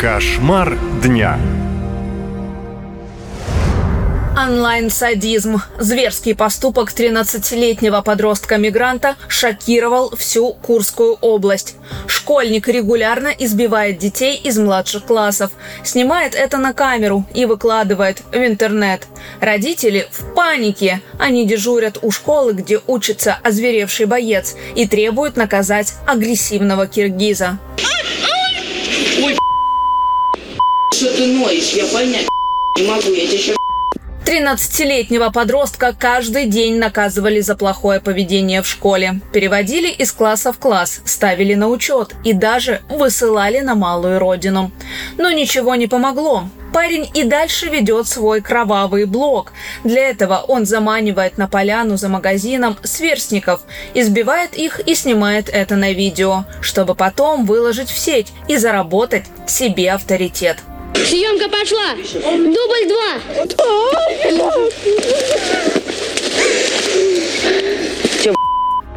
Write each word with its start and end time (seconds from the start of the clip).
Кошмар 0.00 0.78
дня. 1.02 1.38
Онлайн-садизм. 4.34 5.60
Зверский 5.78 6.34
поступок 6.34 6.90
13-летнего 6.90 8.00
подростка-мигранта 8.00 9.16
шокировал 9.28 10.16
всю 10.16 10.54
Курскую 10.54 11.18
область. 11.20 11.74
Школьник 12.06 12.66
регулярно 12.66 13.28
избивает 13.28 13.98
детей 13.98 14.40
из 14.42 14.56
младших 14.56 15.04
классов, 15.04 15.50
снимает 15.84 16.34
это 16.34 16.56
на 16.56 16.72
камеру 16.72 17.26
и 17.34 17.44
выкладывает 17.44 18.22
в 18.32 18.36
интернет. 18.36 19.02
Родители 19.42 20.08
в 20.10 20.34
панике. 20.34 21.02
Они 21.18 21.46
дежурят 21.46 21.98
у 22.00 22.10
школы, 22.10 22.54
где 22.54 22.80
учится 22.86 23.36
озверевший 23.42 24.06
боец, 24.06 24.56
и 24.74 24.88
требуют 24.88 25.36
наказать 25.36 25.92
агрессивного 26.06 26.86
киргиза. 26.86 27.58
Что 31.00 31.16
ты 31.16 31.28
ноешь? 31.28 31.72
Я 31.72 31.86
понять 31.86 32.28
не 32.76 32.86
могу. 32.86 33.08
Я 33.08 33.26
тебе 33.26 33.38
сейчас 33.38 33.56
13-летнего 34.26 35.30
подростка 35.30 35.96
каждый 35.98 36.44
день 36.44 36.76
наказывали 36.76 37.40
за 37.40 37.56
плохое 37.56 38.00
поведение 38.00 38.60
в 38.60 38.66
школе. 38.66 39.22
Переводили 39.32 39.88
из 39.88 40.12
класса 40.12 40.52
в 40.52 40.58
класс, 40.58 41.00
ставили 41.06 41.54
на 41.54 41.68
учет 41.68 42.14
и 42.22 42.34
даже 42.34 42.82
высылали 42.90 43.60
на 43.60 43.74
малую 43.74 44.18
родину. 44.18 44.72
Но 45.16 45.30
ничего 45.30 45.74
не 45.74 45.86
помогло. 45.86 46.44
Парень 46.74 47.08
и 47.14 47.24
дальше 47.24 47.70
ведет 47.70 48.06
свой 48.06 48.42
кровавый 48.42 49.06
блог. 49.06 49.54
Для 49.84 50.10
этого 50.10 50.44
он 50.48 50.66
заманивает 50.66 51.38
на 51.38 51.48
поляну 51.48 51.96
за 51.96 52.10
магазином 52.10 52.76
сверстников, 52.82 53.62
избивает 53.94 54.54
их 54.54 54.80
и 54.80 54.94
снимает 54.94 55.48
это 55.48 55.76
на 55.76 55.92
видео, 55.92 56.44
чтобы 56.60 56.94
потом 56.94 57.46
выложить 57.46 57.88
в 57.88 57.96
сеть 57.96 58.34
и 58.48 58.58
заработать 58.58 59.24
себе 59.46 59.92
авторитет. 59.92 60.58
Съемка 61.08 61.48
пошла. 61.48 61.96
Дубль 62.36 62.88
два. 62.88 63.20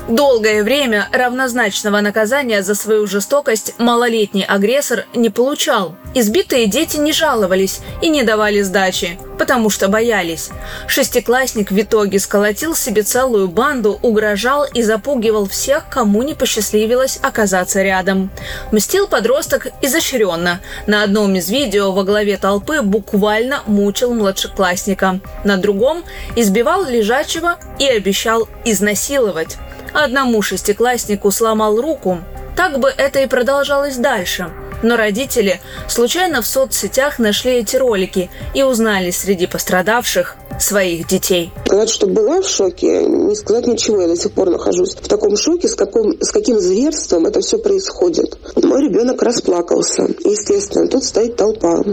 Долгое 0.10 0.64
время 0.64 1.08
равнозначного 1.14 2.02
наказания 2.02 2.62
за 2.62 2.76
свою 2.76 3.08
жестокость 3.08 3.74
малолетний 3.78 4.44
агрессор 4.44 5.06
не 5.16 5.30
получал. 5.30 5.96
Избитые 6.14 6.68
дети 6.68 6.98
не 6.98 7.14
жаловались 7.14 7.80
и 8.02 8.10
не 8.10 8.24
давали 8.24 8.62
сдачи, 8.64 9.18
потому 9.40 9.70
что 9.70 9.88
боялись. 9.88 10.50
Шестиклассник 10.88 11.72
в 11.72 11.80
итоге 11.80 12.20
сколотил 12.20 12.76
себе 12.76 13.04
целую 13.04 13.48
банду, 13.48 13.98
угрожал 14.02 14.66
и 14.66 14.84
запугивал 14.84 15.48
всех, 15.48 15.86
кому 15.90 16.22
не 16.22 16.34
посчастливилось 16.34 17.18
оказаться 17.22 17.82
рядом. 17.82 18.30
Мстил 18.74 19.08
подросток 19.08 19.68
изощренно. 19.82 20.60
На 20.86 21.04
одном 21.04 21.34
из 21.36 21.50
видео 21.50 21.94
во 21.94 22.04
главе 22.04 22.38
толпы 22.38 22.82
буквально 22.82 23.62
мучил 23.68 24.14
младшеклассника. 24.14 25.22
На 25.46 25.56
другом 25.56 26.04
избивал 26.36 26.84
лежачего 26.84 27.58
и 27.80 27.88
обещал 27.88 28.50
изнасиловать. 28.66 29.58
Одному 29.94 30.42
шестикласснику 30.42 31.32
сломал 31.32 31.80
руку. 31.80 32.20
Так 32.56 32.80
бы 32.80 32.94
это 32.96 33.20
и 33.20 33.28
продолжалось 33.28 33.98
дальше. 33.98 34.50
Но 34.82 34.98
родители 34.98 35.62
случайно 35.88 36.42
в 36.42 36.48
соцсетях 36.48 37.20
нашли 37.20 37.54
эти 37.54 37.78
ролики 37.78 38.30
и 38.54 38.64
узнали 38.64 39.12
среди 39.12 39.48
пострадавших 39.48 40.36
своих 40.60 41.08
детей. 41.08 41.52
Сказать, 41.66 41.90
что 41.90 42.08
была 42.08 42.42
в 42.42 42.48
шоке, 42.48 43.06
не 43.06 43.36
сказать 43.36 43.68
ничего. 43.68 44.02
Я 44.02 44.08
до 44.08 44.16
сих 44.16 44.32
пор 44.32 44.50
нахожусь 44.50 44.96
в 44.96 45.08
таком 45.08 45.36
шоке, 45.38 45.68
с, 45.68 45.76
каком, 45.76 46.14
с 46.22 46.32
каким 46.32 46.60
зверством 46.60 47.26
это 47.26 47.42
все 47.42 47.58
происходит. 47.58 48.38
Мой 48.56 48.84
ребенок 48.84 49.22
расплакался. 49.22 50.04
Естественно, 50.24 50.88
тут 50.88 51.04
стоит 51.04 51.36
толпа 51.36 51.84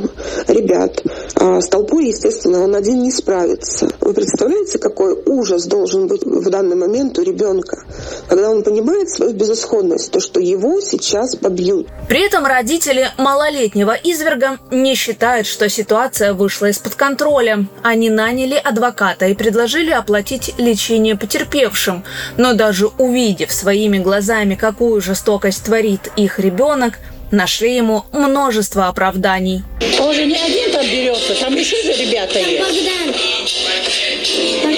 ребят. 0.49 1.03
А 1.35 1.61
с 1.61 1.69
толпой, 1.69 2.09
естественно, 2.09 2.63
он 2.63 2.75
один 2.75 3.03
не 3.03 3.11
справится. 3.11 3.89
Вы 4.01 4.13
представляете, 4.13 4.79
какой 4.79 5.15
ужас 5.27 5.67
должен 5.67 6.07
быть 6.07 6.23
в 6.25 6.51
данный 6.51 6.77
момент 6.77 7.19
у 7.19 7.23
ребенка, 7.23 7.85
когда 8.29 8.51
он 8.51 8.63
понимает 8.63 9.11
свою 9.11 9.33
безысходность, 9.33 10.11
то, 10.11 10.21
что 10.21 10.41
его 10.41 10.81
сейчас 10.81 11.37
побьют. 11.37 11.89
При 12.09 12.27
этом 12.27 12.47
родители 12.47 13.09
малолетнего 13.19 13.93
изверга 13.93 14.59
не 14.71 14.95
считают, 14.95 15.47
что 15.47 15.69
ситуация 15.69 16.35
вышла 16.35 16.67
из-под 16.67 16.95
контроля. 16.95 17.67
Они 17.83 18.11
наняли 18.11 18.50
адвоката 18.59 19.27
и 19.27 19.35
предложили 19.35 19.91
оплатить 19.91 20.55
лечение 20.59 21.17
потерпевшим. 21.17 22.05
Но 22.37 22.55
даже 22.55 22.87
увидев 22.87 23.53
своими 23.53 23.99
глазами, 23.99 24.55
какую 24.55 25.01
жестокость 25.01 25.65
творит 25.65 26.11
их 26.17 26.39
ребенок, 26.39 26.99
нашли 27.31 27.77
ему 27.77 28.05
множество 28.13 28.89
оправданий. 28.89 29.63
Он 30.01 30.15
же 30.15 30.25
не 30.27 30.37
один 30.37 30.73
там 30.73 30.85
берется, 30.85 31.35
там 31.35 31.55
еще 31.55 31.77
же 31.83 31.93
ребята 31.93 32.39
есть. 32.39 32.89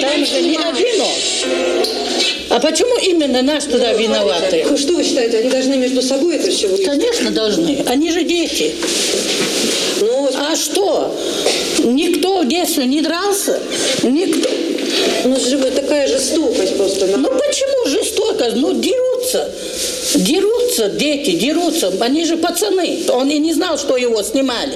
Там 0.01 0.25
же 0.25 0.41
не 0.41 0.57
один 0.57 1.01
он. 1.01 1.93
А 2.49 2.59
почему 2.59 2.95
именно 2.99 3.41
нас 3.41 3.65
туда 3.65 3.93
виноваты? 3.93 4.63
Ну, 4.69 4.77
Что 4.77 4.93
вы 4.93 5.03
считаете, 5.03 5.39
они 5.39 5.49
должны 5.49 5.75
между 5.75 6.03
собой 6.03 6.35
это 6.35 6.51
все 6.51 6.67
выяснить? 6.67 6.85
Конечно, 6.85 7.31
должны. 7.31 7.83
Они 7.87 8.11
же 8.11 8.23
дети. 8.23 8.75
Ну, 10.01 10.29
А 10.35 10.55
что? 10.55 11.15
Никто 11.83 12.41
в 12.41 12.47
детстве 12.47 12.85
не 12.85 13.01
дрался? 13.01 13.59
Никто. 14.03 14.49
у 15.25 15.27
нас 15.29 15.43
же 15.43 15.57
такая 15.57 16.07
жестокость 16.07 16.77
просто. 16.77 17.07
Ну 17.17 17.29
почему 17.29 17.87
жестокость? 17.87 18.55
Ну 18.55 18.73
дерутся. 18.73 19.49
Дерутся 20.15 20.89
дети, 20.89 21.31
дерутся. 21.31 21.91
Они 21.99 22.25
же 22.25 22.37
пацаны. 22.37 22.99
Он 23.09 23.29
и 23.29 23.39
не 23.39 23.53
знал, 23.53 23.77
что 23.77 23.97
его 23.97 24.21
снимали. 24.23 24.75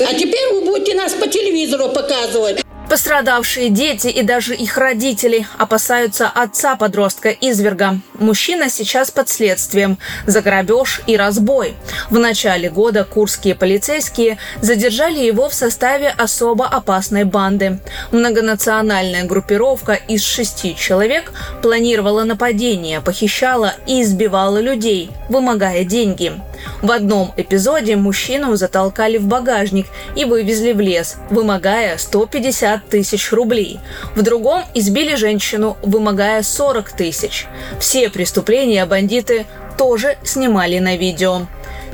А 0.00 0.14
теперь 0.14 0.52
вы 0.52 0.62
будете 0.62 0.94
нас 0.94 1.12
по 1.12 1.28
телевизору 1.28 1.88
показывать. 1.88 2.61
Пострадавшие 2.92 3.70
дети 3.70 4.08
и 4.08 4.22
даже 4.22 4.54
их 4.54 4.76
родители 4.76 5.46
опасаются 5.56 6.28
отца 6.28 6.76
подростка 6.76 7.30
изверга. 7.30 7.96
Мужчина 8.18 8.68
сейчас 8.68 9.10
под 9.10 9.30
следствием 9.30 9.96
за 10.26 10.42
грабеж 10.42 11.00
и 11.06 11.16
разбой. 11.16 11.74
В 12.10 12.18
начале 12.18 12.68
года 12.68 13.04
курские 13.04 13.54
полицейские 13.54 14.36
задержали 14.60 15.20
его 15.20 15.48
в 15.48 15.54
составе 15.54 16.10
особо 16.10 16.66
опасной 16.66 17.24
банды. 17.24 17.80
Многонациональная 18.10 19.24
группировка 19.24 19.94
из 19.94 20.22
шести 20.22 20.76
человек 20.76 21.32
планировала 21.62 22.24
нападение, 22.24 23.00
похищала 23.00 23.72
и 23.86 24.02
избивала 24.02 24.58
людей, 24.58 25.10
вымогая 25.30 25.84
деньги. 25.84 26.34
В 26.82 26.90
одном 26.90 27.32
эпизоде 27.36 27.96
мужчину 27.96 28.56
затолкали 28.56 29.18
в 29.18 29.26
багажник 29.26 29.86
и 30.16 30.24
вывезли 30.24 30.72
в 30.72 30.80
лес, 30.80 31.18
вымогая 31.30 31.96
150 31.96 32.86
тысяч 32.88 33.32
рублей. 33.32 33.78
В 34.14 34.22
другом 34.22 34.62
избили 34.74 35.14
женщину, 35.14 35.76
вымогая 35.82 36.42
40 36.42 36.92
тысяч. 36.92 37.46
Все 37.78 38.10
преступления 38.10 38.84
бандиты 38.86 39.46
тоже 39.78 40.16
снимали 40.22 40.78
на 40.78 40.96
видео. 40.96 41.42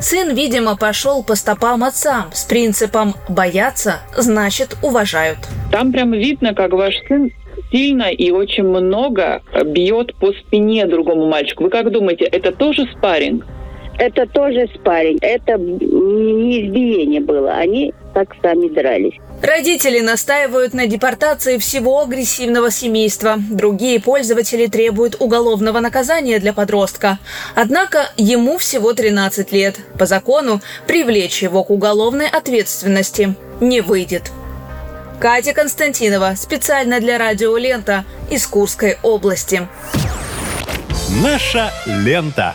Сын, 0.01 0.35
видимо, 0.35 0.77
пошел 0.77 1.25
по 1.25 1.35
стопам 1.35 1.83
отца 1.83 2.27
с 2.33 2.45
принципом 2.45 3.15
«боятся, 3.29 3.97
значит 4.17 4.77
уважают». 4.83 5.39
Там 5.73 5.93
прям 5.93 6.13
видно, 6.13 6.55
как 6.55 6.73
ваш 6.73 6.95
сын 7.09 7.33
сильно 7.73 8.05
и 8.05 8.31
очень 8.31 8.65
много 8.65 9.43
бьет 9.65 10.15
по 10.15 10.33
спине 10.33 10.87
другому 10.87 11.27
мальчику. 11.29 11.65
Вы 11.65 11.71
как 11.71 11.91
думаете, 11.91 12.25
это 12.25 12.53
тоже 12.53 12.89
спарринг? 12.97 13.45
Это 13.99 14.27
тоже 14.27 14.69
спарень. 14.75 15.19
Это 15.21 15.59
не 15.59 16.67
избиение 16.67 17.21
было. 17.21 17.53
Они 17.53 17.93
так 18.15 18.29
сами 18.41 18.69
дрались. 18.69 19.15
Родители 19.43 20.01
настаивают 20.01 20.73
на 20.73 20.87
депортации 20.87 21.59
всего 21.59 22.01
агрессивного 22.01 22.71
семейства. 22.71 23.37
Другие 23.51 24.01
пользователи 24.01 24.67
требуют 24.67 25.17
уголовного 25.21 25.81
наказания 25.81 26.39
для 26.39 26.53
подростка. 26.53 27.19
Однако 27.55 28.11
ему 28.17 28.59
всего 28.59 28.93
13 28.93 29.53
лет. 29.53 29.77
По 29.99 30.07
закону 30.07 30.61
привлечь 30.87 31.43
его 31.43 31.65
к 31.65 31.71
уголовной 31.71 32.29
ответственности 32.29 33.35
не 33.61 33.81
выйдет. 33.81 34.31
Катя 35.21 35.53
Константинова 35.53 36.35
специально 36.37 37.01
для 37.01 37.19
радио 37.19 37.57
«Лента» 37.57 38.05
из 38.31 38.47
Курской 38.47 38.99
области. 39.03 39.67
Наша 41.23 41.73
лента. 41.87 42.55